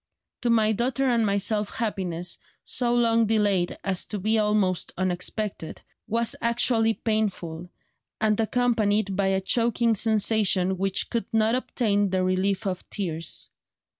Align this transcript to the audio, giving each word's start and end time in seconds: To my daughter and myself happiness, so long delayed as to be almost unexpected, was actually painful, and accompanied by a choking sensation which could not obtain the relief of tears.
To 0.41 0.49
my 0.49 0.71
daughter 0.71 1.05
and 1.05 1.27
myself 1.27 1.69
happiness, 1.69 2.39
so 2.63 2.91
long 2.91 3.27
delayed 3.27 3.77
as 3.83 4.03
to 4.05 4.17
be 4.17 4.39
almost 4.39 4.91
unexpected, 4.97 5.79
was 6.07 6.35
actually 6.41 6.95
painful, 6.95 7.69
and 8.19 8.39
accompanied 8.39 9.15
by 9.15 9.27
a 9.27 9.41
choking 9.41 9.93
sensation 9.93 10.79
which 10.79 11.11
could 11.11 11.27
not 11.31 11.53
obtain 11.53 12.09
the 12.09 12.23
relief 12.23 12.65
of 12.65 12.89
tears. 12.89 13.51